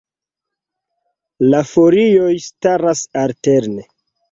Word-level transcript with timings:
La 1.51 1.59
folioj 1.73 2.33
staras 2.47 3.07
alterne. 3.27 3.89